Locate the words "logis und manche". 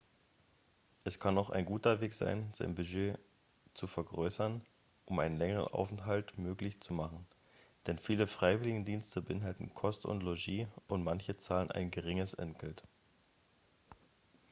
10.23-11.37